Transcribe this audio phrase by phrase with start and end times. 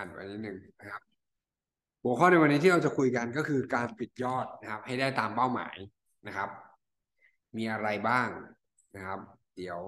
[0.00, 1.02] อ่านไว้นิดหนึ่งนะครับ
[2.02, 5.76] หัวข้อในวันนี้ที่เราจะคุยกันก็คือการปิดยอดนะครับ ให้ได้ตามเป้าหมาย
[6.26, 6.48] นะครับ
[7.56, 8.28] มีอะไรบ้าง
[8.94, 9.20] นะครับ
[9.56, 9.80] เดี๋ยว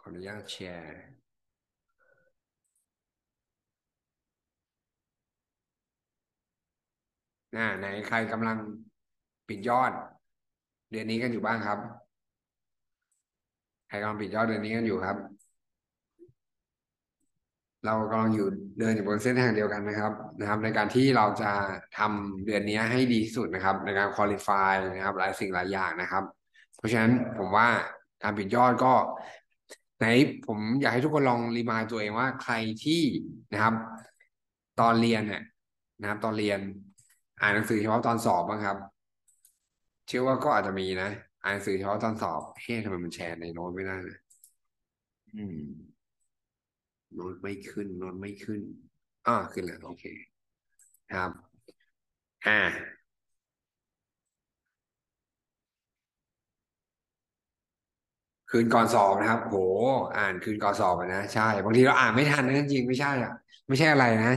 [0.00, 1.00] ขออนุญาตแชร์
[7.56, 8.58] อ่าไหนใครกำลัง
[9.48, 9.92] ปิดยอด
[10.90, 11.78] เดือนนี้กันอยู่บ้างครับ
[13.88, 15.37] ใครกำลังปิดยอดเดือนนี้กันอยู่ครับ
[17.86, 18.48] เรากำลังอยู่
[18.78, 21.50] เดินอยู่บนเส้นทางเดียวกันนะครับนะครับ ในการที่เราจะ
[21.98, 26.24] ทำเดือนนี้ให้ดีที่สุดนะครับ ในการคุริฟายนะครับ หลายสิ่งหลายอย่างนะครับ
[26.76, 27.68] เพราะฉะนั้นผมว่า
[28.22, 28.92] การปิดยอดก็
[29.98, 30.06] ไหน
[30.46, 32.54] ผมอยากให้ทุกคนลองรีมายตัวเองว่าใคร
[32.84, 33.02] ที่
[33.52, 33.74] นะครับ
[34.80, 35.42] ตอนเรียนเนี่ย
[36.00, 36.60] นะครับ ตอนเรียน
[37.40, 38.76] อ่านหนังสือเฉพาะตอนสอบบ้างครับ
[40.06, 41.10] เชื่อว่าก็อาจจะมีนะ
[41.42, 44.18] อ่านหนังสือเฉพาะตอนสอบเฮ้ยทำไมมันแชร์ในโน้ตไม่ได้เลย
[45.34, 45.87] อืม
[47.14, 48.60] โน้ตไม่ขึ้นโน้ตไม่ขึ้น
[49.26, 50.04] อ่าขึ้นแล้วโอเค
[51.12, 51.30] ครับ
[52.46, 52.98] อ่า
[58.50, 59.56] คืนก่อนสอบนะครับ โห
[60.16, 63.32] อ่านคืนก่อนสอบนะใช่ บางทีเราอ่านไม่ทันนะจริงไม่ใช่อะ
[63.68, 64.32] ไม่ใช่อะไรนะ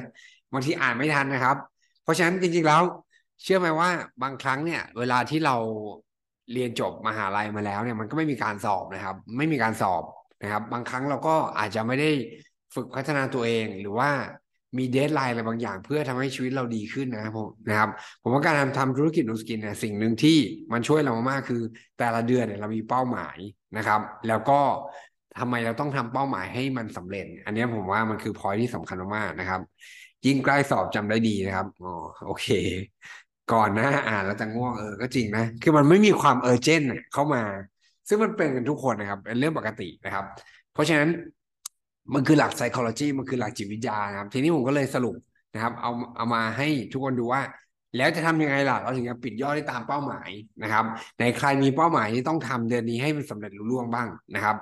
[0.54, 1.58] บางทีอ่านไม่ทันนะครับ
[2.02, 2.82] เพราะฉะนั้นจริง ๆแล้ว
[3.44, 3.90] เชื่อไหมว่า
[4.22, 5.56] บางครั้งเนี่ย เวลาที่เรา
[6.54, 10.04] เรียนจบมหาลัยมาแล้วเนี่ยมันก็ไม่มีการสอบนะครับ ไม่มีการสอบ
[10.42, 12.10] นะครับ บางครั้งเราก็อาจจะไม่ได้
[12.76, 14.10] ฝึกพัฒนาตัวเองหรือว่า
[14.78, 17.90] มี deadline อะไรบางอย่าง เพื่อทำให้ชีวิตเราดีขึ้นนะครับผมนะครับ
[18.22, 20.38] ผมว่าการทำทำธุรกิจ Nu Skin เนี่ยสิ่งหนึ่งที่
[20.74, 21.62] มันช่วยเรามากคือ
[22.00, 23.38] แต่ละเดือนเนี่ยเรามีเป้าหมาย
[23.78, 24.60] นะครับ แล้วก็
[25.40, 29.62] ทำไมเราต้องทำเป้าหมายให้มันสำเร็จ อันนี้ผมว่ามันคือพอยที่สำคัญมากนะครับ
[30.26, 31.92] ยิ่งใกล้สอบจำได้ดีนะครับอ๋อ
[32.26, 32.48] โอเค
[33.54, 37.44] ก่อนหน้าอ่านแล้วจะง่วงเออก็จริงนะ คือมันไม่มีความเออร์เจนเข้ามา
[38.08, 40.26] ซึ่งมันเป็นกันทุกคนนะครับเป็นเรื่องปกตินะครับ
[40.74, 41.10] เพราะฉะนั้น
[42.14, 45.16] มันคือหลัก psychology มันคือหลักจิตวิทยานะครับ ทีนี้ผมก็เลยสรุป
[45.54, 47.42] นะครับ เอาเอามาให้ทุกคนดูว่า
[47.98, 50.30] แล้วจะทำยังไงล่ะเราถึงจะปิดยอดได้ตามเป้าหมาย
[50.64, 50.86] นะครับ
[51.20, 54.56] ในใครมีเป้าหมายที่ต้องทำเดือนนี้ให้มันสำเร็จรุ่ล่วงบ้างนะครับ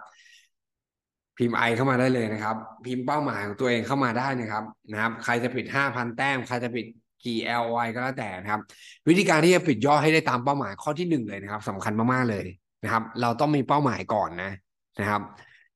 [1.37, 6.85] พิมพ์ไอเข้ามาได้เลยนะครับ พิมพ์เป้าหมายของตัวเองเข้ามาได้นะครับนะครับ ใครจะปิดห้าพันแต้มใครจะปิด
[7.25, 8.61] กี่ LY ก็แล้วแต่นะครับ
[9.09, 12.45] วิธีการที่จะปิดยอดให้ได้ตามเป้าหมายข้อที่หนึ่งเลยนะครับสำคัญมากๆเลย
[12.83, 14.51] นะครับ เราต้องมีเป้าหมายก่อนนะ
[14.99, 15.21] นะครับ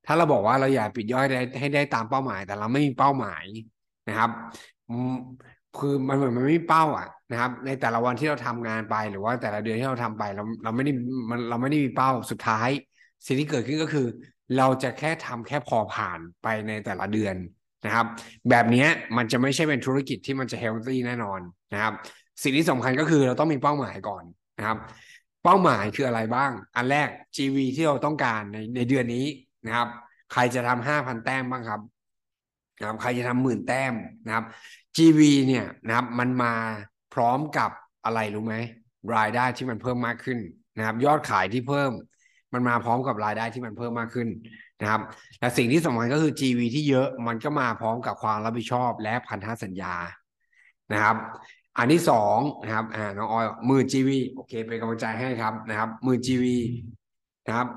[0.05, 3.43] ถ้าเราบอกว่าเราอยากปิดย่อยได้ให้ได้ตามเป้าหมาย แต่เราไม่มีเป้าหมาย
[4.09, 4.29] นะครับ
[5.77, 10.91] คือมันเหมือนมันไม่มีเป้าอะนะครับ ในแต่ละวันที่เราทำงานไปหรือว่าแต่ละเดือนที่เราทำไปเราเราไม่ได้
[11.29, 12.69] มันเราไม่ได้มีเป้าสุดท้าย
[13.25, 14.07] สิ่งที่เกิดขึ้นก็คือ
[14.57, 17.35] เราจะแค่ทำแค่พอผ่านไปในแต่ละเดือน
[17.85, 18.05] นะครับ
[18.49, 18.87] แบบนี้
[19.17, 21.39] มันจะไม่ใช่เป็นธุรกิจที่มันจะเฮลตี้แน่นอน
[21.73, 21.93] นะครับ
[22.43, 24.23] สิ่งที่สำคัญก็คือเราต้องมีเป้าหมายก่อน
[24.57, 24.77] นะครับ
[25.43, 29.25] เป้าหมายคืออะไรบ้าง อันแรก GV ที่เราต้องการในในเดือนนี้
[29.65, 29.87] นะครับ
[30.33, 31.81] ใครจะทำห้าพันแต้มบ้างครับ
[32.79, 33.93] นะครับใครจะทำหมื่นแต้ม
[34.25, 34.45] นะครับ
[34.97, 36.53] GV เนี่ยนะครับ มันมา
[37.13, 37.71] พร้อมกับ
[38.05, 38.55] อะไรรู้ไหม
[39.15, 40.39] รายได้ที่มันเพิ่มมากขึ้น
[40.77, 41.91] นะครับ ยอดขายที่เพิ่ม
[42.53, 44.27] มันมาพร้อมกับรายได้ที่มันเพิ่มมากขึ้น
[44.81, 45.01] นะครับ
[45.39, 49.95] และสิ่งที่สำคัญก็คือ GV ที่เยอะมันก็มาพร้อมกับความรับผิดชอบและพันธสัญญา
[50.93, 51.15] นะครับ
[51.77, 56.45] อันที่สองนะครับอ่าน้องออยหมื่น GV โอเค เป็นกำลังใจให้ครับนะครับหมื่น GV
[57.47, 57.67] นะครับ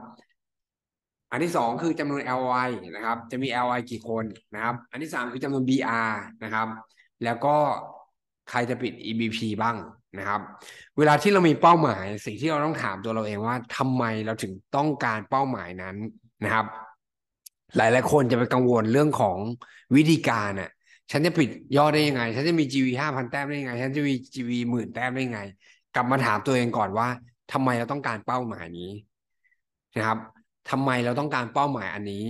[1.31, 6.13] อันที่สองคือจำนวน LY นะครับ จะมี LY กี่คนนะครับ อันที่สามคือจำนวน BR
[6.45, 6.69] นะครับ
[7.25, 7.57] แล้วก็
[8.51, 9.77] ใครจะปิด EBP บ้าง
[10.19, 10.41] นะครับ
[10.99, 15.97] เวลาที่เรามีเป้าหมาย สิ่งที่เราต้องถามตัวเราเองว่าทำไมเราถึงต้องการเป้าหมายนั้น
[16.45, 16.67] นะครับ
[17.77, 19.39] หลายหลายคนจะไปกังวลเรื่องของ
[19.97, 20.71] วิธีการน่ะ
[21.13, 25.41] ฉันจะปิดยอดได้ยังไง ฉันจะมี GV ห้าพันแต้มได้ยังไง ฉันจะมี GV หมื่นแต้มได้ยังไง
[25.95, 27.09] กลับมาถามตัวเองก่อนว่า
[27.53, 28.91] ทำไมเราต้องการเป้าหมายนี้
[29.97, 30.19] นะครับ
[30.71, 32.25] ทำไมเราต้องการเป้าหมายอันนี้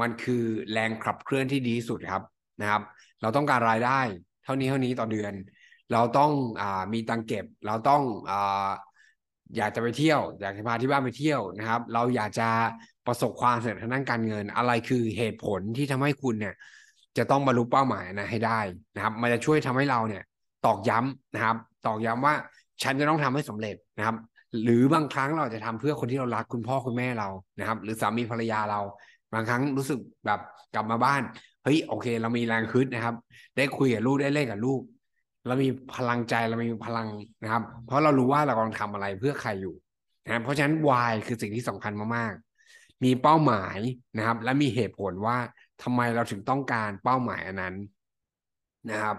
[0.00, 2.22] มันคือแรงขับเคลื่อนที่ดีสุดครับ
[2.60, 2.82] นะครับ
[3.22, 4.00] เราต้องการรายได้
[4.44, 5.32] เท่านี้เท่านี้ต่อเดือน
[5.92, 6.30] เราต้อง
[6.60, 6.62] อ
[6.92, 8.32] มีตังเก็บ เราต้องอ
[9.56, 12.48] อยากจะไปเที่ยว อยากจะพาที่บ้านไปเที่ยวนะครับ เราอยากจะ
[13.06, 16.54] ประสบความสำเร็จทางด้านการเงิน อะไรคือเหตุผลที่ทำให้คุณเนี่ย
[17.18, 18.60] จะต้องบรรลุเป้าหมายนะให้ได้
[18.94, 20.22] นะครับ มันจะช่วยทำให้เราเนี่ย
[20.66, 21.56] ตอกย้ำนะครับ
[21.86, 22.34] ตอกย้ำว่า
[22.82, 24.16] ฉันจะต้องทำให้สำเร็จนะครับ
[24.62, 27.28] หรือบางครั้งเราจะทำเพื่อคนที่เรารักคุณพ่อคุณแม่เรา
[27.58, 28.80] นะครับ หรือสามีภรรยาเรา
[29.32, 30.40] บางครั้งรู้สึกแบบ
[30.74, 31.22] กลับมาบ้าน
[31.64, 33.14] เฮ้ยโอเค เรามีแรงคึดนะครับ
[33.56, 34.80] ได้คุยกับลูกได้เล่นกับลูก
[35.46, 37.08] เรามีพลังใจเรามีพลัง
[37.42, 39.74] นะครับ เพราะเรารู้ว่าเรากำลังทำอะไรเพื่อใครอยู่
[40.24, 43.78] นะเพราะฉะนั้นวายคือสิ่งที่สำคัญมากๆ มีเป้าหมาย
[44.16, 45.36] นะครับ และมีเหตุผลว่า
[45.82, 47.74] ทำไมเราถึงต้องการเป้าหมายอันนั้น
[48.90, 49.16] นะครับ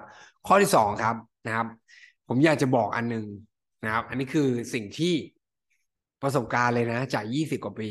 [0.47, 1.15] ข้อที่สองครับ
[1.45, 1.67] นะครับ
[2.27, 3.25] ผมอยากจะบอกอันหนึ่ง
[3.85, 5.13] นะครับ อันนี้คือสิ่งที่
[6.21, 7.89] ประสบการณ์เลยนะจากยี่สิบกว่าปี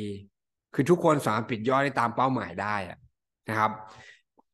[0.75, 2.77] คือทุกคนสามารถปิดยอดได้ตามเป้าหมายได้
[3.49, 3.71] นะครับ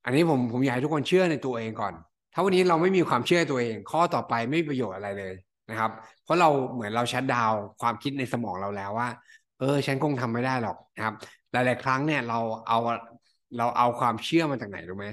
[0.05, 1.95] อันนี้ผมผมอยากให้ทุกคนเชื่อในตัวเองก่อน
[2.33, 5.35] ถ้าวันนี้เราไม่มีความเชื่อตัวเอง ข้อต่อไปไม่มีประโยชน์อะไรเลย
[5.71, 5.91] นะครับ
[6.25, 9.09] เพราะเราเหมือนเราชัดดาวความคิดในสมองเราแล้วว่า
[9.59, 11.15] เออ ฉันคงทำไม่ได้หรอกนะครับ
[11.53, 12.39] หลาย ๆ ครั้งเนี่ยเรา
[12.69, 12.79] เอา
[13.59, 15.07] เราเอาความเชื่อมาจากไหนรู้ไหม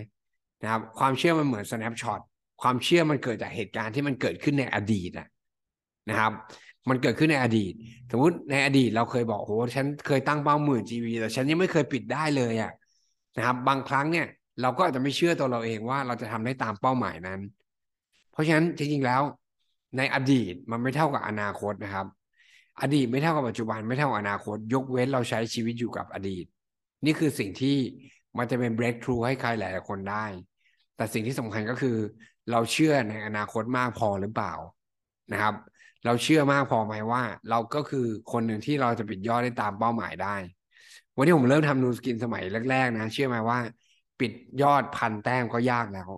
[0.64, 2.22] นะครับ ความเชื่อมันเหมือน snapshot
[2.62, 5.12] ความเชื่อมันเกิดจากเหตุการณ์ที่มันเกิดขึ้นในอดีต
[6.10, 6.32] นะครับ
[6.90, 7.74] มันเกิดขึ้นในอดีต
[8.12, 12.72] สมมติในอดีตเราเคยบอกโหฉันเคยตั้งเป้าหมื่น GV แต่ฉันยังไม่เคยปิดได้เลยอะ
[13.38, 14.28] นะครับ บางครั้งเนี่ย
[14.62, 17.40] เราก็อาจจะไม่เชื่อตัวเราเองว่าเราจะทำได้ตามเป้าหมายนั้น
[18.32, 19.22] เพราะฉะนั้นจริงๆแล้ว
[19.98, 22.08] ในอดีตมันไม่เท่ากับอนาคตนะครับ
[22.82, 26.46] อดีตไม่เท่ากับปัจจุบันไม่เท่ากับอนาคต ยกเว้นเราใช้ชีวิตอยู่กับอดีต
[27.06, 27.78] นี่คือสิ่งที่
[28.38, 30.26] มันจะเป็น breakthrough ให้ใครหลายๆคนได้
[30.96, 31.98] แต่สิ่งที่สำคัญก็คือ
[32.52, 34.54] เราเชื่อในอนาคตมากพอหรือเปล่า
[35.32, 35.54] นะครับ
[36.06, 40.36] เราเชื่อมากพอไหมว่า เราก็คือคนหนึ่งที่เราจะปิดยอดได้ตามเป้าหมายได้
[41.16, 43.60] วันที่ผมเริ่มทำนูสกินสมัยแรกๆนะ เชื่อไหมว่า
[44.20, 44.32] ปิด
[44.62, 46.10] ยอดพันแต้มก็ยากแล้ว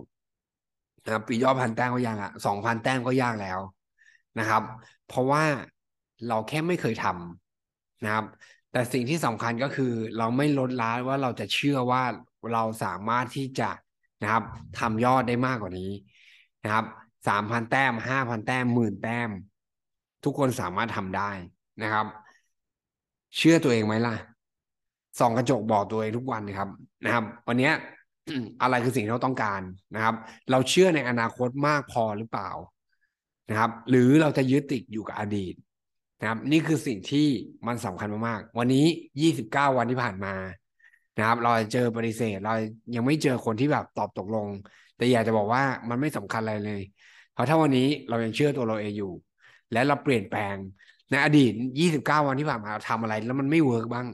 [1.04, 3.60] นะครับปิดยอดพันแต้มก็ยากอะสองพันแต้มก็ยากแล้ว
[4.38, 4.62] นะครับ
[5.06, 5.42] เพราะว่า
[6.28, 8.24] เราแค่ไม่เคยทำนะครับ
[8.72, 12.02] แต่สิ่งที่สำคัญก็คือ เราไม่ลดละว่าเราจะเชื่อว่า
[12.52, 13.70] เราสามารถที่จะ
[14.22, 14.42] นะครับ
[14.78, 15.90] ทำยอดได้มากกว่านี้
[16.64, 16.84] นะครับ
[17.28, 19.30] สามพันแต้มห้าพันแต้มหมื่นแต้ม
[20.24, 21.30] ทุกคนสามารถทำได้
[21.82, 22.06] นะครับ
[23.36, 24.16] เชื่อตัวเองไหมล่ะ
[25.18, 26.68] ส่องกระจกบอกตัวเองทุกวันนะครับ
[27.04, 27.70] นะครับ วันนี้
[28.62, 29.62] อะไรคือสิ่งที่เราต้องการ
[29.94, 30.14] นะครับ
[30.50, 32.50] เราเชื่อในอนาคตมากพอหรือเปล่า
[33.50, 35.54] นะครับ หรือเราจะยึดติดอยู่กับอดีต
[36.20, 37.26] นะครับ นี่คือสิ่งที่
[37.66, 38.84] มันสำคัญมากๆ วันนี้
[39.30, 40.34] 29 วันที่ผ่านมา
[41.18, 42.54] นะครับ เราเจอปฏิเสธ เรา
[42.94, 44.48] ยังไม่เจอคนที่แบบตอบตกลง
[44.96, 46.82] แต่อยากจะบอกว่ามันไม่สำคัญอะไรเลย
[47.32, 49.12] เพราะถ้าวันนี้เรายังเชื่อตัวเราเองอยู่
[49.72, 50.56] และเราเปลี่ยนแปลง
[51.10, 51.52] ในอดีต
[51.90, 54.06] 29 วันที่ผ่านมาเราทำอะไรแล้วมันไม่ work บ้าง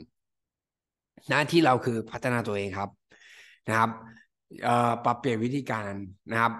[1.31, 2.91] หน้าที่เราคือพัฒนาตัวเองครับ
[3.69, 3.91] นะครับ
[5.05, 5.93] ปรับเปลี่ยนวิธีการ
[6.33, 6.53] นะครับ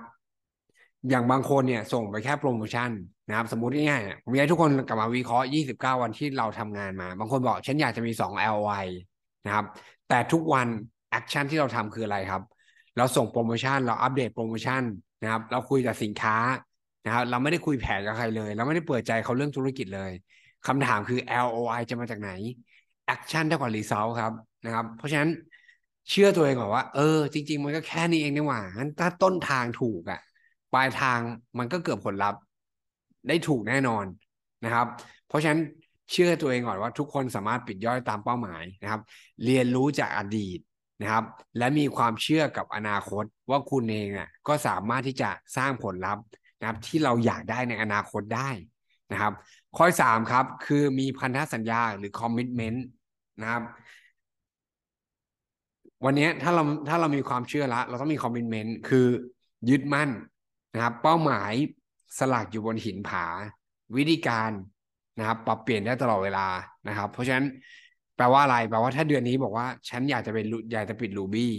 [1.11, 2.91] อย่างบางคนเนี่ยส่งไปแค่โปรโมชั่น
[3.29, 8.85] นะครับ สมมติง่ายๆผมอยากให้ทุกคนกลับมาวิเคราะห์ 29 วันที่เราทำงานมา บางคนบอกฉันอยากจะมี 2 LOI
[9.47, 9.65] นะครับ
[10.09, 10.69] แต่ทุกวัน
[11.11, 12.43] action ที่เราทำคืออะไรครับ
[12.97, 14.83] เราส่งโปรโมชั่น เราอัปเดตโปรโมชั่น
[15.23, 16.37] นะครับ เราคุยกับสินค้า
[17.05, 20.13] นะครับเราไม่ได้คุยแผนกับใครเลย เราไม่ได้เปิดใจเขาเรื่องธุรกิจเลย
[20.67, 22.31] คำถามคือ LOI จะมาจากไหน
[23.07, 24.33] action เท่ากับ result ครับ
[24.65, 25.31] นะครับ เพราะฉะนั้น
[26.11, 30.21] เชื่อตัวเองก่อนว่า เออ จริง ๆ มันก็แค่นี้เองนี่หว่างั้นถ้าต้นทางถูกอะ่ะ
[30.75, 31.19] ปลายทาง
[31.59, 32.41] มันก็เกิดผลลัพธ์
[33.29, 34.05] ได้ถูกแน่นอน
[34.65, 34.87] นะครับ
[35.29, 35.61] เพราะฉะนั้น
[36.13, 39.01] เชื่อตัวเองก่อนว่าทุกคนสามารถปิดย่อยตามเป้าหมายนะครับ
[39.45, 40.59] เรียนรู้จากอดีต
[41.03, 41.25] นะครับ
[41.59, 46.25] และมีความเชื่อกับอนาคตว่าคุณเองอะก็สามารถที่จะสร้างผลลัพธ์
[46.61, 48.49] นะครับที่เราอยากได้ในอนาคตได้
[49.13, 49.33] นะครับ
[49.77, 52.87] ข้อสามครับ คือมีพันธสัญญาหรือ commitment
[53.41, 53.63] นะครับ
[56.05, 59.07] วันนี้ถ้าเราถ้าเรามีความเชื่อละเราต้องมี commitment คือ
[59.71, 60.11] ยึดมั่น
[60.75, 61.53] นะครับ เป้าหมาย
[62.19, 63.25] สลักอยู่บนหินผา
[63.97, 64.51] วิธีการ
[65.19, 66.47] นะครับ ปรับเปลี่ยนได้ตลอดเวลา
[66.89, 67.47] นะครับ เพราะฉะนั้น
[68.17, 71.55] แปลว่าอะไรแปลว่าถ้าเดือนนี้บอกว่า ฉันอยากจะเป็นอยากจะปิด Ruby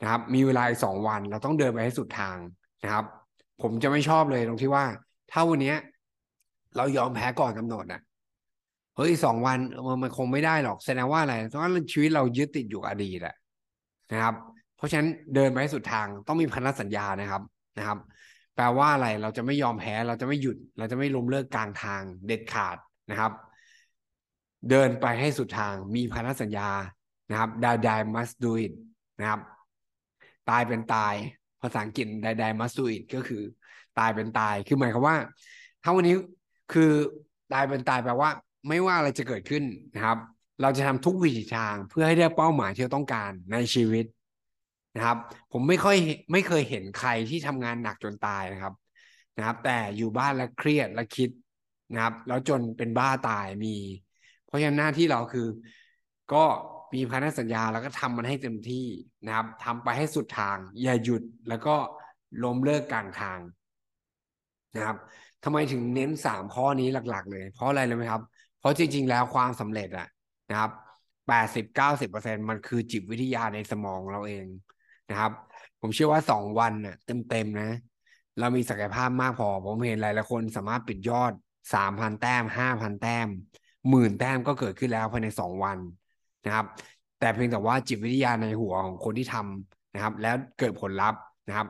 [0.00, 2.36] นะครับ มีเวลาสองวัน เราต้องเดินไปให้สุดทาง
[2.82, 3.04] นะครับ
[3.60, 4.84] ผมจะไม่ชอบเลยตรงที่ว่า
[5.30, 5.74] ถ้าวันนี้
[6.76, 8.00] เรายอมแพ้ก่อนกำหนดนะ
[8.96, 9.58] เฮ้ยสองวัน
[10.02, 13.36] มันคงไม่ได้หรอกแสดงว่าอะไรเพราะว่าชีวิตเรายึดติดอยู่อดีตแหละ
[14.12, 14.34] นะครับ
[14.76, 17.42] เพราะฉะนั้นเดินไปให้สุดทางต้องมีพันธสัญญานะครับ
[17.78, 17.98] นะครับ
[18.56, 22.76] แปลว่าอะไรเราจะไม่ยอมแพ้ เราจะไม่หยุด เราจะไม่ล้มเลิกกลางทางเด็ดขาด
[23.10, 23.32] นะครับ
[24.70, 26.70] เดินไปให้สุดทางมีพันธสัญญา
[27.30, 28.72] นะครับ die die must do it
[29.20, 29.40] นะครับ
[30.50, 31.14] ตายเป็นตาย
[31.62, 33.42] ภาษาอังกฤษ die die must do it ก็คือ
[33.98, 35.16] ตายเป็นตาย คือหมายความว่า
[35.82, 36.14] ถ้าวันนี้
[36.72, 36.90] คือ
[37.52, 38.30] ตายเป็นตายแปลว่า
[38.68, 39.64] ไม่ว่าอะไรจะเกิดขึ้น
[39.94, 40.18] นะครับ
[40.62, 44.04] เราจะทำทุกวิถีทางเพื่อให้ได้เป้าหมายที่เราต้องการในชีวิต
[44.96, 45.16] นะครับ
[45.52, 45.96] ผมไม่ค่อย
[46.32, 48.74] ไม่เคยเห็นใครที่ทำงานหนักจนตายนะครับ
[49.36, 51.30] นะครับ แต่อยู่บ้านแล้วเครียดแล้วคิด
[51.92, 53.76] นะครับ แล้วจนเป็นบ้าตายมี
[54.44, 55.48] เพราะฉะนั้นหน้าที่เราคือ
[56.32, 56.44] ก็
[56.94, 58.86] มีพันธสัญญาแล้วก็ทำมันให้เต็มที่
[59.26, 61.74] นะครับทำไปให้สุดทาง อย่าหยุดแล้วก็
[62.44, 63.40] ล้มเลิกกลางทาง
[64.76, 64.96] นะครับ
[65.44, 68.22] ทำไมถึงเน้นสามข้อนี้หลัก ๆ เลย เพราะอะไรเลยไหมครับ
[68.58, 70.06] เพราะจริง ๆ แล้วความสำเร็จอะ
[70.50, 70.70] นะครับ
[71.28, 74.46] แปดสิบเก้าสิบเปอร์เซ็นมันคือจิตวิทยาในสมองเราเอง
[75.10, 75.32] นะครับ
[75.80, 77.70] ผมเชื่อว่าสองวันน่ะ เต็มเต็มนะ
[78.38, 81.32] เรามีศักยภาพมากพอ ผมเห็นหลายหลายคนสามารถปิดยอด
[81.74, 83.28] สามพันแต้มห้าพันแต้ม
[83.88, 85.78] หมื่นแต้มก็เกิดขึ้นแล้วภายในสองวัน
[86.46, 86.66] นะครับ
[87.18, 91.66] แต่เพียงแต่ว่าจิตวิทยาในหัวของคนที่ทำนะครับ แล้วเกิดผลลัพธ์นะครับ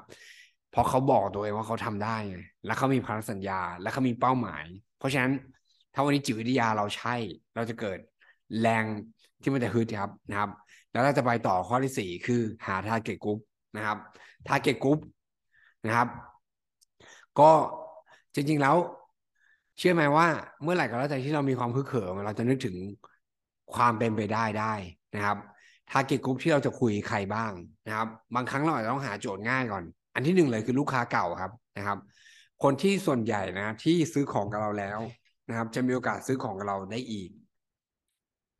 [0.70, 4.64] เพราะเขาบอกตัวเองว่าเขาทำได้ไงแล้วเขามีพันธสัญญา และเขามีเป้าหมาย
[4.98, 5.32] เพราะฉะนั้น
[5.94, 7.14] ถ้าวันนี้จิตวิทยาเราใช่
[7.54, 7.98] เราจะเกิด
[8.60, 8.84] แรง
[9.42, 10.50] ที่มันจะฮึดครับนะครับ
[10.92, 13.38] แล้วเราจะไปต่อข้อที่สี่คือหา target group
[13.76, 13.98] นะครับ
[14.48, 14.98] target group
[15.86, 16.08] นะครับ
[17.40, 17.50] ก็
[18.34, 18.76] จริงๆแล้ว
[19.78, 20.26] เชื่อไหมว่า
[20.62, 22.76] เมื่อไหร่ก็แล้วแต่ที่เรามีความคึกเขิมเราจะนึกถึง
[23.76, 24.74] ความเป็นไปได้ได้
[25.14, 25.38] นะครับ
[25.90, 27.52] ทาร์เก็ตกลุ่มที่เราจะคุยใครบ้าง
[27.86, 31.98] นะครับ บางครั้งเราอาจจะต้องหาโจทย์ง่ายก่อน อันที่หนึ่งเลยคือลูกค้าเก่าครับนะครับ
[32.62, 34.98] คนที่ส่วนใหญ่นะที่ซื้อของกับเราแล้ว
[35.48, 37.30] นะครับ จะมีโอกาสซื้อของกับเราได้อีก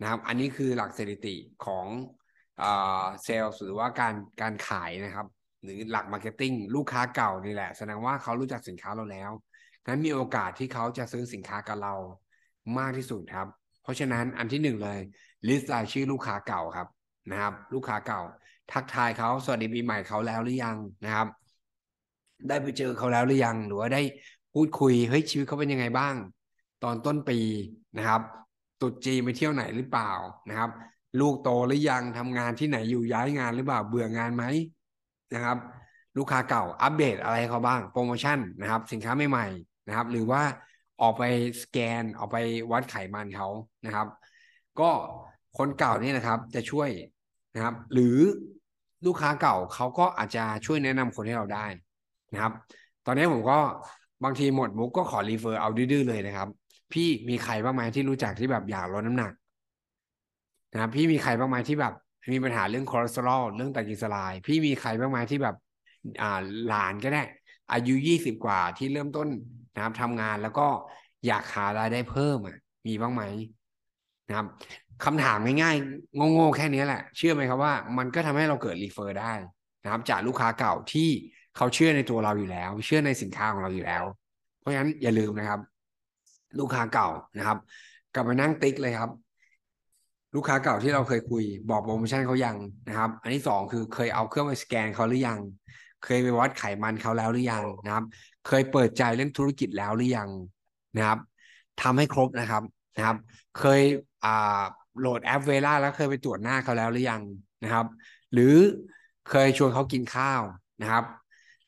[0.01, 1.87] นะครับ อันนี้คือหลักสถิติของ
[2.59, 5.27] เซลล์หรือว่าการการขายนะครับ
[5.63, 9.31] หรือหลัก marketing ลูกค้าเก่านี่แหละ แสดงว่าเขารู้จักสินค้าเราแล้ว
[9.87, 11.95] นั้นมีโอกาสที่เขาจะซื้อสินค้ากับเรา
[12.79, 13.49] มากที่สุดครับ
[13.83, 14.99] เพราะฉะนั้นอันที่หนึ่งเลย
[15.49, 16.89] list รายชื่อลูกค้าเก่าครับ
[17.31, 18.21] นะครับ ลูกค้าเก่า
[18.73, 21.27] ทักทายเขาสวัสดีปีใหม่เขาแล้วหรือยังนะครับ
[22.49, 24.03] ได้ไปเจอเขาแล้วหรือยัง หรือว่าได้
[24.55, 26.15] พูดคุยเฮ้ยชีวิตเขาเป็นยังไงบ้าง
[26.85, 27.39] ตอนต้นปี
[27.99, 28.23] นะครับ
[28.81, 30.13] ตุดจีไปเที่ยวไหนหรือเปล่า
[30.49, 30.71] นะครับ
[31.21, 34.45] ลูกโตหรือยังทำงานที่ไหนอยู่ย้ายงานหรือเปล่าเบื่องานไหม
[35.35, 35.57] นะครับ
[36.19, 40.43] ลูกค้าเก่าอัปเดตอะไรเขาบ้างโปรโมชั่นนะครับ สินค้าใหม่ๆนะครับ หรือว่า
[41.03, 41.25] ออกไป
[41.63, 42.37] สแกนออกไป
[42.73, 43.49] วัดไขมันเขา
[43.87, 44.07] นะครับ
[44.81, 44.91] ก็
[45.59, 46.89] คนเก่าเนี่ยนะครับ จะช่วย
[47.55, 48.19] นะครับ หรือ
[49.07, 51.67] ลูกค้าเก่าเขาก็อาจจะช่วยแนะนำคนให้เราได้
[52.33, 52.53] นะครับ
[53.07, 53.59] ตอนนี้ผมก็
[54.25, 56.49] บางทีหมดมุกก็ขอ refer เอาดื้อเลยนะครับ
[56.93, 59.33] พี่มีใครบ้างไหมที่รู้จักที่แบบอยากลดน้ำหนัก
[60.73, 61.95] นะครับพี่มีใครบ้างไหมที่แบบ
[62.33, 65.57] มีปัญหาเรื่องคอเลสเตอรอลเรื่องไตรกลีเซอไรด์พี่มีใครบ้างไหมที่แบบ
[66.23, 67.23] อ่าหลานก็ได้
[67.73, 69.29] อายุยี่สิบกว่าที่เริ่มต้น
[69.75, 70.67] นะครับทำงานแล้วก็
[71.27, 73.23] อยากหารายได้เพิ่มอะ มีบ้างไหม
[74.29, 74.47] นะครับ
[75.05, 79.33] คำถามง่ายๆโง่ๆแค่นี้แหละ เชื่อไหมครับว่า มันก็ทำให้เราเกิด refer ได้
[79.83, 81.09] นะครับ จากลูกค้าเก่าที่
[81.57, 84.05] เขาเชื่อในตัวเราอยู่แล้ว เชื่อในสินค้าของเราอยู่แล้ว
[84.59, 85.61] เพราะฉะนั้นอย่าลืมนะครับ
[86.59, 87.59] ลูกค้าเก่านะครับ
[88.15, 89.11] กลับมานั่งติ๊กเลยครับ
[90.35, 92.57] ลูกค้าเก่าที่เราเคยคุย บอกโปรโมชั่นเขายัง
[92.89, 95.39] นะครับ อันที่สองคือเคยเอาเครื่องไปสแกนเขาหรือยัง
[96.05, 98.05] เคยไปวัดไขมันเขาแล้วหรือยังนะครับ
[98.47, 100.31] เคยเปิดใจเรื่องธุรกิจแล้วหรือยัง
[100.97, 101.19] นะครับ
[101.83, 102.63] ทำให้ครบนะครับ
[102.97, 103.17] นะครับ
[103.59, 103.81] เคย
[104.25, 104.63] อ่า
[104.99, 107.23] โหลดแอป Vera แล้วเคยไปตรวจหน้าเขาแล้วหรือยัง
[107.65, 107.87] นะครับ
[108.33, 108.55] หรือ
[109.31, 110.43] เคยชวนเขากินข้าว
[110.83, 111.05] นะครับ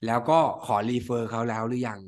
[0.07, 2.01] แล้วก็ขอ refer เขาแล้วหรือยัง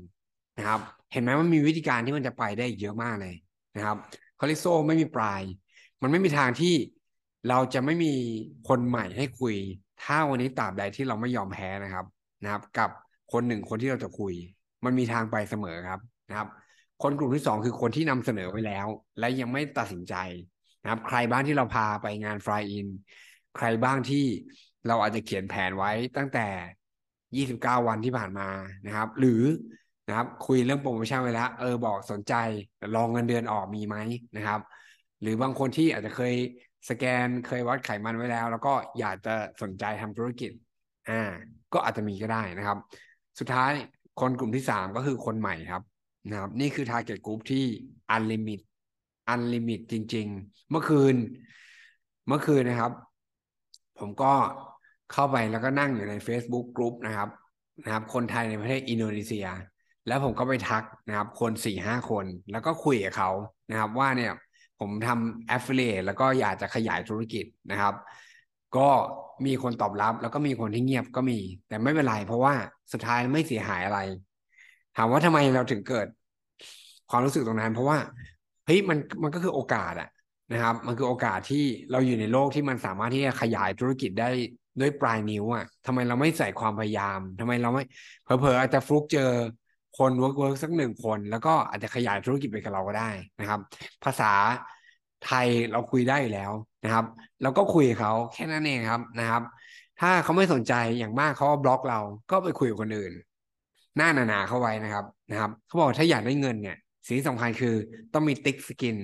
[0.59, 0.81] นะครับ
[1.13, 3.35] เห็นไหมว่ามีวิธีการที่มันจะไปได้เยอะมากเลย
[3.77, 3.97] นะครับ
[4.39, 5.43] คอลิโซไม่มีปลาย
[6.03, 6.75] มันไม่มีทางที่
[7.49, 8.13] เราจะไม่มี
[8.69, 9.55] คนใหม่ให้คุย
[10.03, 12.05] ถ้าวันนี้ตราบใดที่เราไม่ยอมแพ้นะครับ
[12.45, 12.91] นะครับ กับ
[13.33, 14.35] คนหนึ่งคนที่เราจะคุย
[14.85, 16.49] มันมีทางไปเสมอครับนะครับ
[17.03, 18.87] คนกลุ่มที่สองคือคนที่นำเสนอไปแล้ว
[19.19, 20.15] และยังไม่ตัดสินใจ
[20.83, 22.89] นะครับ ใครบ้างที่เราพาไปงานฟลายอิน
[23.57, 24.25] ใครบ้างที่
[24.87, 26.47] เราอาจจะเขียนแผนไว้ตั้งแต่
[27.59, 28.49] 29 วันที่ผ่านมา
[28.87, 29.43] นะครับ หรือ
[30.09, 32.35] นะครับ คุยเรื่องโปรโมชั่นไว้แล้วเออบอกสนใจ
[32.95, 33.97] ลองเงินเดือนออกมีไหม
[34.37, 34.61] นะครับ
[35.21, 36.35] หรือบางคนที่อาจจะเคย
[36.91, 40.51] สแกนเคยวัดไขมันไว้แล้ว แล้วก็อยากจะสนใจทำธุรกิจ
[41.09, 41.23] อ่า
[41.73, 42.79] ก็อาจจะมีก็ได้นะครับ
[43.39, 43.73] สุดท้าย
[44.21, 45.83] คนกลุ่มที่สามก็คือคนใหม่ครับ
[46.31, 47.65] นะครับ นี่คือ target group ที่
[48.15, 48.61] unlimit
[49.33, 51.15] unlimit จริง ๆ เมื่อคืน
[52.29, 52.93] เมื่อคืนนะครับ
[53.99, 54.33] ผมก็
[55.13, 57.29] เข้าไปแล้วก็นั่งอยู่ใน Facebook กลุ่มนะครับ
[57.85, 59.47] นะครับ คนไทยในประเทศอินโดนีเซีย
[60.07, 63.31] แล้วผมก็ไปทักนะครับ คนสี่ห้าคน แล้วก็คุยกับเขา
[63.71, 64.33] นะครับ ว่าเนี่ย
[64.81, 67.95] ผมทำ affiliate แล้วก็อยากจะขยายธุรกิจนะครับ
[68.79, 68.89] ก็
[69.47, 72.55] มีคนตอบรับ แล้วก็มีคนที่เงียบก็มี แต่ไม่เป็นไรเพราะว่า
[72.93, 73.99] สุดท้ายไม่เสียหายอะไร
[74.97, 76.07] ถามว่าทำไมเราถึงเกิด
[77.11, 77.99] ความรู้สึกตรงนั้น เพราะว่า
[78.67, 80.09] เฮ้ยมันมันก็คือโอกาสอะ
[80.53, 84.29] นะครับ มันคือโอกาสที่เราอยู่ในโลกที่มันสามารถที่จะขยายธุรกิจได้
[84.81, 87.83] ด้วยปลายนิ้วอะทำไมเราไม่ใส่ความพยายามทำไมเราไม่
[88.25, 89.31] เผลอๆอาจจะฟลุกเจอ
[89.99, 93.61] คน work work สักหนึ่งคน แล้วก็อาจจะขยายธุรกิจไปกับเราก็ได้นะครับ
[94.05, 94.33] ภาษา
[95.27, 96.53] ไทยเราคุยได้แล้ว
[96.87, 97.07] นะครับ
[97.43, 99.43] เราก็คุยเขาแค่นั้นเองครับนะครับ
[100.01, 102.01] ถ้าเขาไม่สนใจอย่างมากเขาบล็อกเรา
[102.31, 103.13] ก็ไปคุยกับคนอื่น
[103.97, 106.77] หน้าหนาๆเข้าไว้นะครับนะครับเขาบอกถ้าอยากได้เงินเนี่ย
[107.07, 107.75] สิ่งสำคัญคือ
[108.15, 108.97] ต้องมีติ๊กสกิน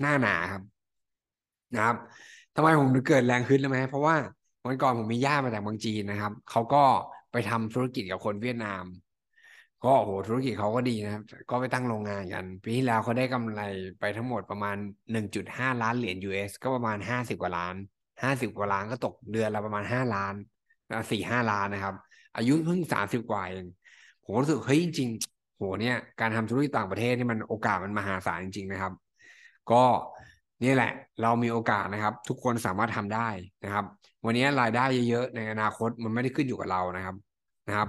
[0.00, 0.62] หน้าหนาครับ
[1.74, 1.96] นะครับ
[2.56, 4.16] ทำไมผมถึงเกิดแรงขึ้นเลยไหมเพราะว่า
[4.66, 6.84] วันก่อนผมมีญาติมาจากเมืองจีนนะครับเขาก็
[7.32, 8.82] ไปทำธุรกิจกับคนเวียดนาม
[9.84, 13.62] ก็โอ้โหธุรกิจเขาก็ดีนะครับ ก็ไปตั้งโรงงานกัน ปีที่แล้วเขาได้กำไร
[14.00, 14.76] ไปทั้งหมดประมาณ
[15.34, 17.74] 1.5 ล้านเหรียญ US ก็ประมาณ 50 กว่าล้าน
[18.22, 20.34] 50 กว่าล้านก็ตกเดือนละประมาณ 5 ล้าน
[21.10, 21.94] สี่ห้าล้านนะครับ
[22.36, 23.66] อายุเพิ่ง 30 กว่าเอง
[24.24, 28.92] ผมรู้สึกเฮ้ยจริงๆโหเนี่ยการทำธุรกิจต่างประเทศนี่มันโอกาสมันมหาศาลจริง ๆ นะครับ
[29.70, 29.84] ก็
[30.64, 30.90] นี่แหละ
[31.22, 33.28] เรามีโอกาสนะครับ ทุกคนสามารถทำได้
[33.64, 33.84] นะครับ
[34.24, 37.16] วันนี้รายได้เยอะๆในอนาคตมันไม่ได้ขึ้นอยู่กับเรานะครับ
[37.68, 37.88] นะครับ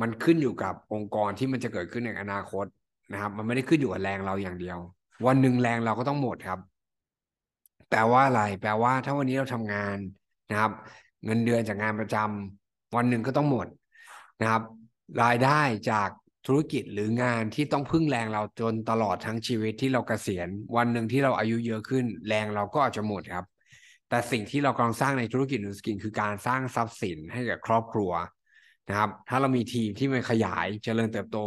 [0.00, 2.66] มันขึ้นอยู่กับองค์กรที่มันจะเกิดขึ้นในอนาคต
[3.12, 4.78] นะครับ มันไม่ได้ขึ้นอยู่กับแรงเราอย่างเดียว
[5.26, 6.60] วันหนึ่งแรงเราก็ต้องหมดครับ
[7.90, 9.98] แปลว่าอะไร แปลว่าถ้าวันนี้เราทำงาน
[10.50, 10.72] นะครับ
[11.24, 13.66] เงินเดือนจากงานประจำวันหนึ่งก็ต้องหมด
[14.40, 14.62] นะครับ
[15.22, 16.08] รายได้จาก
[16.46, 23.44] ธุรกิจหรืองานที่ต้องพึ่งแรงเราจนตลอดทั้งชีวิตที่เราเกษียณ วันหนึ่งที่เราอายุเยอะขึ้น แรงเราก็อาจจะหมดครับ
[24.08, 28.10] แต่สิ่งที่เรากำลังสร้างในธุรกิจ Nu Skin คือการสร้างทรัพย์สินให้กับครอบครัว
[28.88, 31.38] นะครับ ถ้าเรามีทีมที่มันขยายเจริญเติบโต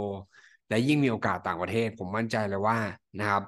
[0.70, 2.78] และยิ่งมีโอกาสต่างประเทศ ผมมั่นใจเลยว่า
[3.20, 3.44] นะครับ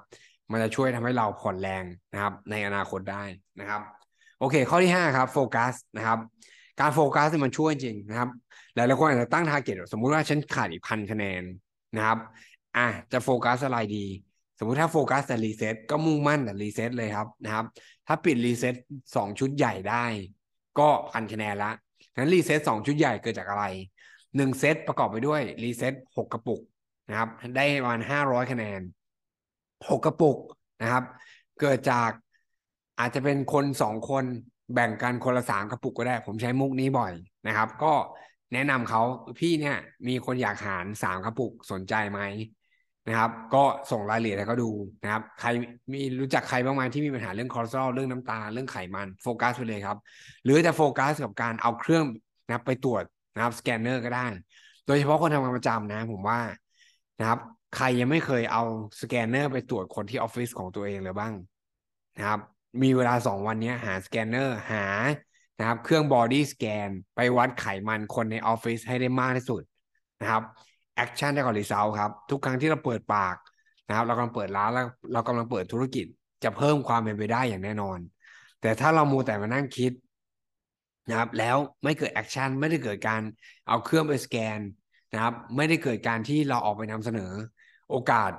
[0.51, 3.23] มันจะช่วยทำให้เราผ่อนแรงนะครับ ในอนาคตได้
[3.59, 3.81] นะครับ
[4.39, 6.19] โอเค ข้อที่ 5 ครับโฟกัสนะครับ
[6.79, 8.29] การโฟกัสมันช่วยจริงนะครับ
[8.75, 11.43] หลายๆคนอาจจะตั้ง target สมมุติว่าฉันขาดอีกพันคะแนน
[11.95, 12.17] นะครับ
[12.77, 14.05] อะจะโฟกัสอะไรดี
[14.59, 17.65] สมมุติถ้าโฟกัสแต่ Reset ก็มุ่งมั่นแต่ Reset เลยครับนะครับ
[18.07, 18.75] ถ้าปิด Reset
[19.15, 20.05] สองชุดใหญ่ได้
[20.79, 21.71] ก็พันคะแนนละ
[22.17, 23.65] นั้น Reset สองชุดใหญ่เกิดจากอะไร
[24.35, 26.61] หนึ่งเซตประกอบไปด้วย Reset หกกระปุก
[27.09, 28.81] นะครับ ได้ประมาณห้าร้อยคะแนน
[29.89, 30.37] หกกระปุก
[30.81, 31.03] นะครับ
[31.59, 32.11] เกิดจาก
[32.99, 34.25] อาจจะเป็นคนสองคน
[34.73, 37.13] แบ่งกันคนละสามกระปุกก็ได้ ผมใช้มุกนี้บ่อย
[37.47, 37.93] นะครับ ก็
[38.53, 39.01] แนะนำเขา
[39.39, 42.19] พี่เนี่ย มีคนอยากหารสามกระปุกสนใจไหม
[43.07, 44.69] นะครับ ก็ส่งรายละเอียดให้เขาดู
[45.03, 45.47] นะครับ ใคร
[45.93, 49.97] มีรู้จักใครบ้างไหมที่มีปัญหาเรื่องคอเลสเตอรอลเรื่องน้ำตาลเรื่องไขมันโฟกัสไปเลยครับ
[50.43, 52.03] หรือจะโฟกัสกับการเอาเครื่อง
[52.45, 53.03] นะครับไปตรวจ
[53.35, 54.25] นะครับสแกนเนอร์ก็ได้
[54.85, 56.39] โดยเฉพาะคนทำงานประจำนะ ผมว่า
[57.19, 57.39] นะครับ
[57.75, 58.63] ใครยังไม่เคยเอา
[59.01, 61.33] สแกนเนอร์ไปตรวจคนที่ออฟฟิศของตัวเองเลยบ้าง
[62.17, 62.39] นะครับ
[62.83, 64.85] มีเวลาสองวันนี้หาสแกนเนอร์หา
[65.59, 69.61] นะครับ เครื่อง body scan ไปวัดไขมันคนในออฟฟิศให้ได้มากที่สุด
[70.21, 70.43] นะครับ
[70.95, 73.35] action ได้ก่อน result ครับ ทุกครั้งที่เราเปิดปาก
[73.87, 76.05] นะครับเรากำลังเปิดร้านแล้วเรากำลังเปิดธุรกิจ
[76.43, 77.99] จะเพิ่มความเป็นไปได้อย่างแน่นอน
[78.61, 79.91] แต่ถ้าเรามัวแต่มานั่งคิด
[81.09, 83.21] นะครับ แล้วไม่เกิด action ไม่ได้เกิดการ
[83.67, 84.59] เอาเครื่องไปสแกน
[85.13, 87.31] นะครับ ไม่ได้เกิดการที่เราออกไปนำเสนอ
[87.89, 88.31] โอกาส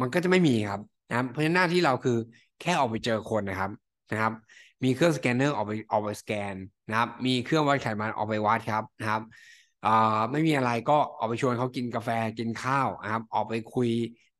[0.00, 2.16] มันก็จะไม่มีครับนะครับเพราะฉะนั้นหน้าที่เราคือ
[2.60, 3.70] แค่ออกไปเจอคนนะครับ
[4.12, 4.32] นะครับ
[4.84, 6.54] มีเครื่องสแกนเนอร์ออกไปออกไปสแกน
[6.88, 9.22] นะครับ มีเครื่องวัดไขมันออกไปวัดครับนะครับ
[9.84, 9.90] อ่า
[10.32, 13.88] ไม่มีอะไรก็ออกไปชวนเขากินกาแฟกินข้าวนะครับ ออกไปคุย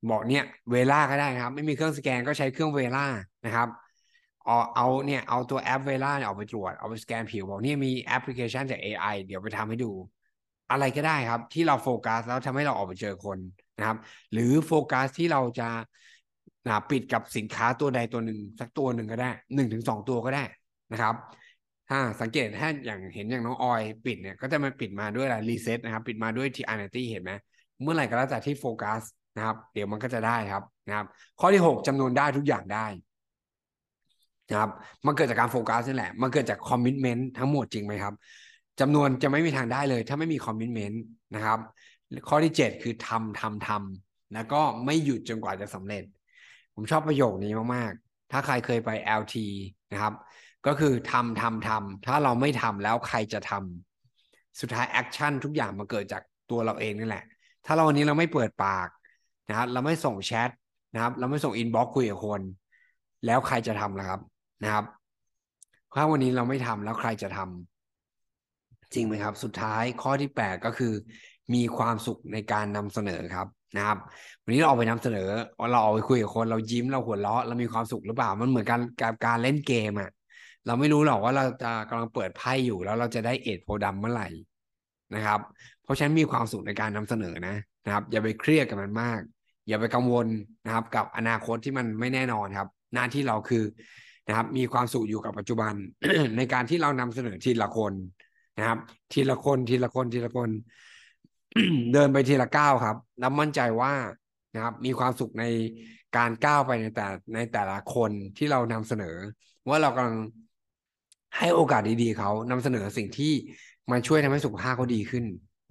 [0.09, 3.02] บอกเนี่ย Vera ก็ได้นะครับ ไม่มีเครื่องสแกนก็ใช้เครื่อง Vera
[3.44, 3.68] นะครับ
[4.44, 9.90] เอาเอาเนี่ยเอาตัวแอป Vera เนี่ยออกไปตรวจเอาไปสแกนผิวบอกเนี่ยมีแอปพลิเคชันจาก AI เดี๋ยวไปทำให้ดู
[10.70, 13.38] อะไรก็ได้ครับ ที่เราโฟกัสแล้วทำให้เราออกไปเจอคน
[13.79, 13.96] นะครับ
[14.33, 15.68] หรือโฟกัสที่เราจะ
[16.66, 20.44] นะปิดกับสินค้าตัวใดตัวหนึ่งสักตัวหนึ่งก็ได้หนึ่งถึงสองตัวก็ได้
[20.92, 21.14] นะครับ
[21.88, 27.33] ถ้าสังเกตถ้าอย่างเห็นอย่างน้องออยปิดเนี่ยก็จะมาปิดมาด้วยอะไร Reset นะครับ ปิดมาด้วย TR ninety เห็นไหม
[27.83, 29.03] เมื่อไหร่ก็แล้วแต่ที่โฟกัส
[29.37, 31.07] นะครับ เดี๋ยวมันก็จะได้ครับนะครับ
[31.40, 32.87] ข้อที่หกจำนวนได้ทุกอย่างได้
[34.51, 34.70] นะครับ
[35.07, 38.14] มันเกิดจากการโฟกัสนี่แหละ มันเกิดจาก commitment ทั้งหมดจริงไหมครับ
[38.81, 41.02] จำนวนจะไม่มีทางได้เลย ถ้าไม่มี commitment
[41.35, 41.59] นะครับ
[42.29, 46.05] ข้อที่เจ็ดคือทำทำทำแล้วก็ไม่หยุดจนกว่าจะสำเร็จ
[46.74, 49.37] ผมชอบประโยคนี้มากๆ ถ้าใครเคยไป LT
[49.92, 50.12] นะครับ
[50.66, 57.25] ก็คือทำทำทำถ้าเราไม่ทำแล้วใครจะทำสุดท้าย action ทุกอย่างมาเกิดจากตัวเราเองนี่แหละ
[57.66, 58.88] ถ้าเราวันนี้เราไม่เปิดปาก
[59.49, 60.51] นะครับเราไม่ส่งแชท
[60.94, 62.40] นะครับ เราไม่ส่ง inbox คุยกับคน
[63.27, 64.21] แล้วใครจะทำล่ะครับ
[64.62, 64.85] นะครับ
[65.94, 70.92] ถ้าวันนี้เราไม่ทำแล้วใครจะทำจริงไหมครับ สุดท้ายข้อที่แปดก็คือ
[71.55, 73.99] มีความสุขในการนำเสนอครับนะครับ
[74.42, 75.29] วันนี้เราออกไปนำเสนอ
[75.73, 80.11] เราออกไปคุยกับคน เรายิ้มเราหัวเราะเรามีความสุขหรือเปล่ามันเหมือนการการการเล่นเกมอะ่ะ
[80.68, 84.28] เราไม่รู้หรอกว่าเราจะกำลังเปิดไพ่อยู่แล้วเราจะได้เอ็ดโพดัมเมื่อไหร่
[85.14, 85.40] นะครับ
[85.83, 89.20] เพราะฉะนั้นมีความสุขในการนำเสนอนะนะครับ อย่าไปเครียดกับมันมาก
[89.68, 90.26] อย่าไปกังวล
[90.64, 93.64] นะครับ กับอนาคตที่มันไม่แน่นอนครับ หน้าที่เราคือ
[94.28, 95.74] นะครับ มีความสุขอยู่กับปัจจุบัน
[96.37, 97.92] ในการที่เรานำเสนอทีละคน
[98.59, 98.78] นะครับ
[99.12, 100.50] ทีละคนทีละคนทีละคน
[101.92, 103.94] เดินไปทีละก้าวครับแล้วมั่นใจว่า
[104.54, 105.44] นะครับ มีความสุขใน
[106.16, 109.16] การก้าวไปในแต่ในแต่ละคนที่เรานำเสนอ
[109.68, 110.18] ว่าเรากำลัง
[111.36, 113.32] ให้โอกาสดีๆเขานำเสนอสิ่งที่
[113.90, 115.24] มันช่วยทำให้สุขภาพเขาดีขึ้น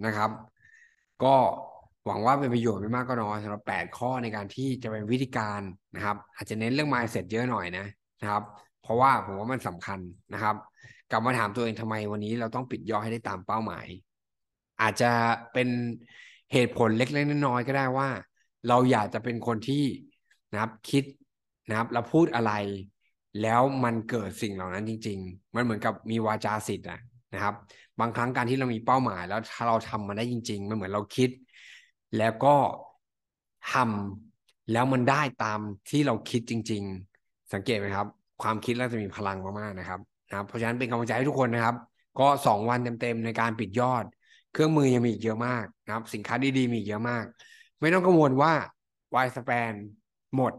[0.05, 0.29] นะครับ
[1.23, 1.35] ก็
[2.05, 5.61] หวังว่าเป็นประโยชน์ไม่มากก็น้อยสำหรับแปดข้อในการที่จะเป็นวิธีการ
[5.95, 7.85] นะครับ อาจจะเน้นเรื่อง mindset เยอะหน่อยนะ
[8.21, 8.43] นะครับ
[8.81, 9.99] เพราะว่าผมว่ามันสำคัญ
[10.33, 10.55] นะครับ
[11.11, 13.85] กลับมาถามตัวเองทำไมวันนี้เราต้องปิดยอดให้ได้ตามเป้าหมาย
[14.81, 15.11] อาจจะ
[15.53, 15.67] เป็น
[16.53, 18.09] เหตุผลเล็กๆน้อยๆก็ได้ว่า
[18.67, 19.83] เราอยากจะเป็นคนที่
[20.51, 21.03] นะครับคิด
[21.69, 22.51] นะครับเราพูดอะไร
[23.41, 26.87] แล้วมันเกิดสิ่งเหล่านั้นจริง ๆ มันเหมือนกับมีวาจาสิทธิ์
[27.33, 27.53] นะครับ
[27.99, 31.29] บางครั้งการที่เรามีเป้าหมาย แล้วถ้าเราทำมันได้จริง ๆ มันเหมือนเราคิด
[32.17, 32.55] แล้วก็
[33.71, 36.83] ทำแล้วมันได้ตามที่เราคิดจริง
[37.17, 38.07] ๆ สังเกตไหมครับ
[38.41, 41.75] ความคิดเราจะมีพลังมากๆนะครับนะครับ เพราะฉะนั้นเป็นกำลังใจให้ทุกคนนะครับ
[42.19, 44.03] ก็สองวันเต็มๆในการปิดยอด
[44.53, 47.25] เครื่องมือยังมีอีกเยอะมากนะครับ สินค้าดีๆมีเยอะมาก
[47.79, 48.53] ไม่ต้องกังวลว่า
[49.15, 49.73] วายสเปน
[50.35, 50.53] หมด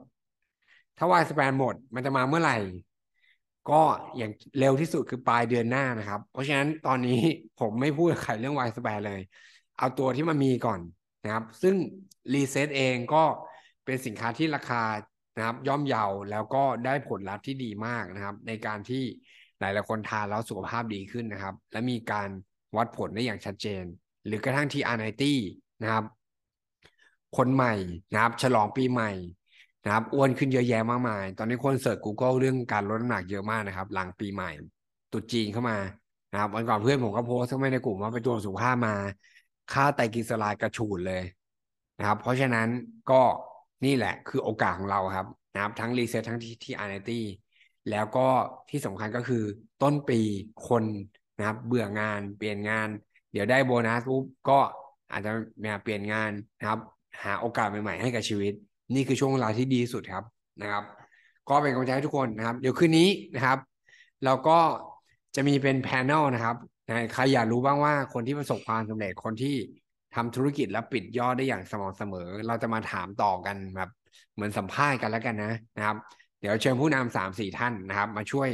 [0.98, 2.56] ถ้าวายสเปนหมดมันจะมาเมื่อไหร่
[3.70, 3.82] ก็
[4.16, 7.20] อย่างเร็วที่สุดคือปลายเดือนหน้านะครับ เพราะฉะนั้นตอนนี้
[7.60, 9.20] ผมไม่พูดใครเรื่อง Y-Span เลย
[9.78, 10.80] เอาตัวที่มันมีก่อน
[11.24, 11.74] นะครับ ซึ่ง
[12.34, 13.24] Reset เองก็
[13.84, 14.82] เป็นสินค้าที่ราคา
[15.36, 19.02] นะครับ ย่อมเยาแล้วก็ได้ผลลัพธ์ที่ดีมากนะครับ ในการที่
[19.60, 22.28] หลายๆคนทานแล้วสุขภาพดีขึ้นนะครับ และมีการ
[22.76, 23.84] วัดผลได้อย่างชัดเจน
[24.26, 25.38] หรือกระทั่ง TR90
[25.82, 26.04] นะครับ
[27.36, 27.74] คนใหม่
[28.12, 29.10] นะครับ ฉลองปีใหม่
[29.84, 34.50] นะครับอ้วนขึ้นเยอะแยะมากมาย ตอนนี้คน search Google เรื่องการลดน้ำหนักเยอะมากนะครับ หลังปีใหม่
[35.12, 35.78] ตรุษจีนเข้ามา
[36.32, 38.94] นะครับวันก่อนเพื่อนผมก็โพสต์เข้ามาในกลุ่มว่าไปตรวจสุขภาพมา
[39.72, 41.22] ค่าไตรกลีเซอไรด์กระฉูดเลย
[41.98, 42.68] นะครับ เพราะฉะนั้น
[43.10, 43.22] ก็
[43.84, 47.24] นี่แหละคือโอกาสของเราครับนะครับ ทั้ง Reset ทั้งที่ TR90
[47.90, 48.28] แล้วก็
[48.70, 49.44] ที่สำคัญก็คือ
[49.82, 50.20] ต้นปี
[50.68, 50.84] คน
[51.38, 52.88] นะครับ เบื่องานเปลี่ยนงาน
[53.32, 54.58] เดี๋ยวได้โบนัสปุ๊บก็
[55.10, 55.30] อาจจะ
[55.64, 56.80] มาเปลี่ยนงานนะครับ
[57.24, 58.52] หาโอกาสใหม่ๆให้กับชีวิต
[58.94, 60.24] นี่คือช่วงเวลาที่ดีสุดครับ
[60.62, 60.84] นะครับ
[61.48, 63.58] ก็เป็นกำลังใจให้ทุกคนนะครับ เดี๋ยวคืนนี้นะครับ
[64.24, 64.58] เราก็
[65.34, 66.56] จะมีเป็น panel นะครับ
[67.14, 69.56] ใครอยากรู้บ้างว่าคนที่ประสบความสำเร็จคนที่
[70.14, 73.90] ทำธุรกิจแล้วปิดยอดได้อย่างสม่ำเสมอ เราจะมาถามต่อกันแบบ
[74.34, 75.96] เหมือนสัมภาษณ์กันแล้วกันนะนะครับ
[76.40, 78.48] เดี๋ยวเชิญผู้นำสามสี่ท่านนะครับ มาช่วย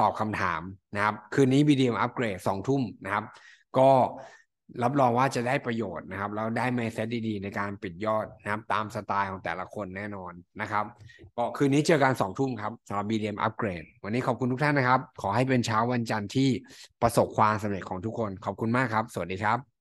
[0.00, 0.60] ตอบคำถาม
[0.94, 3.24] นะครับ คืนนี้ BDM upgrade สองทุ่มนะครับ
[3.78, 3.90] ก็
[4.82, 10.84] รับรองว่าจะได้ประโยชน์นะครับแล้วได้เมสเซจดีๆ ในการปิดยอดนะครับ ตามสไตล์ของแต่ละคนแน่นอนนะครับ
[11.36, 16.48] ก็คืนนี้เจอกันสองทุ่มครับสำหรับ BDM Upgrade วันนี้ขอบคุณทุกท่านนะครับ ขอให้เป็นเช้าวันจันทร์ที่
[17.02, 19.75] ประสบความสำเร็จของทุกคน ขอบคุณมากครับ สวัสดีครับ